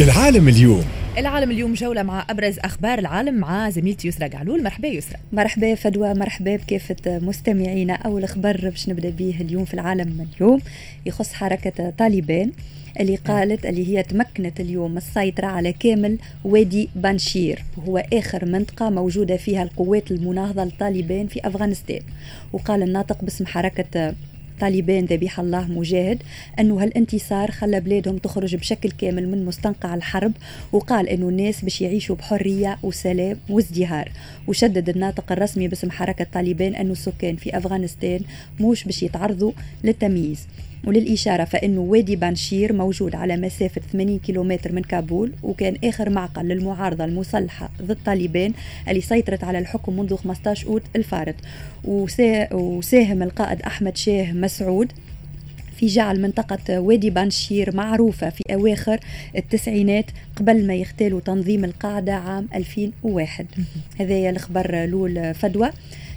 [0.00, 0.84] العالم اليوم.
[1.18, 4.62] العالم اليوم جولة مع أبرز أخبار العالم مع زميلتي يسرى قعلول.
[4.62, 5.18] مرحبا يسرى.
[5.32, 7.94] مرحبا فدوى مرحبا بكافة مستمعينا.
[7.94, 10.60] أول خبر باش نبدأ به اليوم في العالم اليوم
[11.06, 12.52] يخص حركة طالبان
[13.00, 19.36] اللي قالت اللي هي تمكنت اليوم السيطرة على كامل وادي بانشير وهو آخر منطقة موجودة
[19.36, 22.00] فيها القوات المناهضة للطالبان في أفغانستان.
[22.52, 24.14] وقال الناطق باسم حركة
[24.64, 26.22] طالبان ذبيح الله مجاهد
[26.60, 30.32] أنه هالانتصار خلى بلادهم تخرج بشكل كامل من مستنقع الحرب
[30.72, 34.12] وقال أنه الناس باش يعيشوا بحرية وسلام وازدهار.
[34.46, 38.20] وشدد الناطق الرسمي باسم حركة طالبان أنه السكان في أفغانستان
[38.60, 39.52] موش باش يتعرضوا
[39.84, 40.46] للتمييز.
[40.86, 47.04] وللإشارة فإنه وادي بانشير موجود على مسافة 80 كيلومتر من كابول وكان آخر معقل للمعارضة
[47.04, 48.52] المسلحة ضد طالبان
[48.88, 51.34] اللي سيطرت على الحكم منذ 15 أوت الفارط.
[51.84, 54.92] وساهم القائد أحمد شاه مسعود
[55.76, 59.00] في جعل منطقة وادي بانشير معروفة في أواخر
[59.36, 60.04] التسعينات
[60.36, 63.46] قبل ما يختالوا تنظيم القاعدة عام 2001
[64.00, 65.70] هذا الخبر لول فدوى.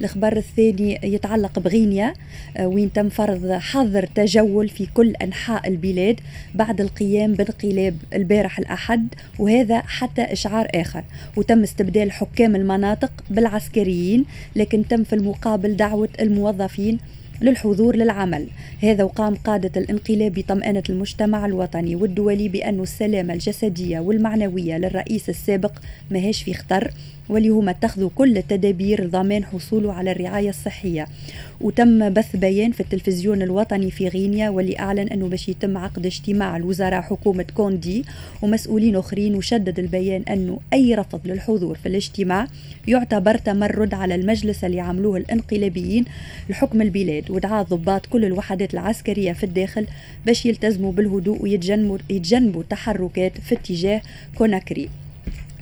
[0.00, 2.14] الخبر الثاني يتعلق بغينيا
[2.56, 6.20] آه، وين تم فرض حظر تجول في كل أنحاء البلاد
[6.54, 11.04] بعد القيام بانقلاب البارح الأحد وهذا حتى إشعار آخر.
[11.36, 14.24] وتم استبدال حكام المناطق بالعسكريين
[14.56, 16.98] لكن تم في المقابل دعوة الموظفين
[17.40, 18.46] للحضور للعمل.
[18.82, 25.72] هذا وقام قادة الانقلاب بطمأنة المجتمع الوطني والدولي بأن السلامة الجسدية والمعنوية للرئيس السابق
[26.10, 26.90] ماهيش في خطر
[27.30, 31.06] واللي هما اتخذوا كل التدابير لضمان حصوله على الرعاية الصحية.
[31.60, 36.56] وتم بث بيان في التلفزيون الوطني في غينيا واللي أعلن أنه باش يتم عقد اجتماع
[36.56, 38.04] الوزراء حكومة كوندي
[38.42, 42.46] ومسؤولين أخرين وشدد البيان أنه أي رفض للحضور في الاجتماع
[42.88, 46.04] يعتبر تمرد على المجلس اللي عملوه الانقلابيين
[46.50, 47.30] لحكم البلاد.
[47.30, 49.86] ودعا ضباط كل الوحدات العسكرية في الداخل
[50.26, 54.02] باش يلتزموا بالهدوء ويتجنبوا يتجنبوا تحركات في اتجاه
[54.34, 54.88] كوناكري.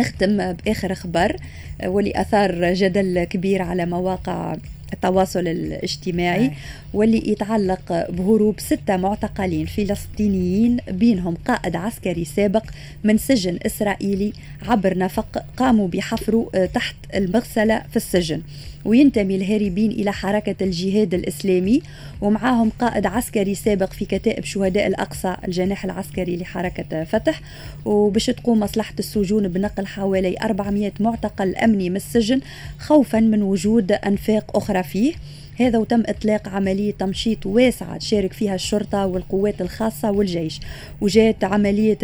[0.00, 1.36] نختم بآخر خبر
[1.84, 4.56] واللي آثار جدل كبير على مواقع
[4.92, 6.50] التواصل الاجتماعي
[6.94, 12.64] واللي يتعلق بهروب ستة معتقلين فلسطينيين بينهم قائد عسكري سابق
[13.04, 18.42] من سجن إسرائيلي عبر نفق قاموا بحفره تحت المغسلة في السجن.
[18.84, 21.82] وينتمي الهاربين إلى حركة الجهاد الإسلامي
[22.20, 27.40] ومعاهم قائد عسكري سابق في كتائب شهداء الأقصى الجناح العسكري لحركة فتح.
[27.84, 32.40] وباش تقوم مصلحة السجون بنقل حوالي 400 معتقل أمني من السجن
[32.78, 35.12] خوفا من وجود أنفاق أخرى فيه.
[35.60, 40.60] هذا وتم إطلاق عملية تمشيط واسعة تشارك فيها الشرطة والقوات الخاصة والجيش.
[41.00, 41.98] وجاءت عملية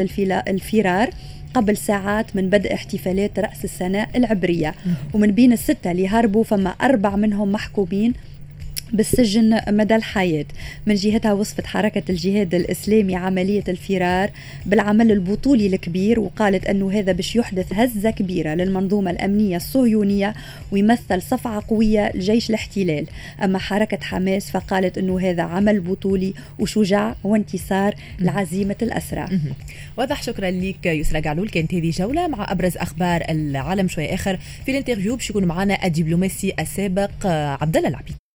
[0.48, 1.10] الفرار
[1.54, 4.74] قبل ساعات من بدء احتفالات رأس السنة العبرية.
[5.14, 8.12] ومن بين الستة اللي هربوا فما أربع منهم محكومين
[8.92, 10.46] بالسجن مدى الحياة
[10.86, 14.30] من جهتها وصفت حركة الجهاد الإسلامي عملية الفرار
[14.66, 20.34] بالعمل البطولي الكبير وقالت أنه هذا باش يحدث هزة كبيرة للمنظومة الأمنية الصهيونية
[20.72, 23.06] ويمثل صفعة قوية لجيش الاحتلال.
[23.42, 29.28] أما حركة حماس فقالت أنه هذا عمل بطولي وشجاع وانتصار لعزيمة الأسرى.
[29.96, 34.70] واضح شكرا لك يسرى قعلول كانت هذه جولة مع أبرز أخبار العالم شوي آخر في
[34.70, 37.26] الانترفيو باش يكون معنا الدبلوماسي السابق
[37.60, 38.25] عبد الله العبيد.